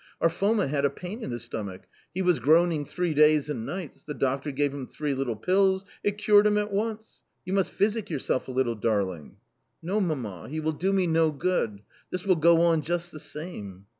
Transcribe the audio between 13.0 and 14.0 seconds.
the same."